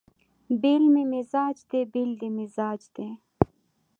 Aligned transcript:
بېل 0.61 0.83
مې 0.93 1.03
مزاج 1.11 1.57
دی 1.69 1.81
بېل 1.91 2.11
دې 2.21 2.29
مزاج 2.37 2.81
دی 2.95 3.09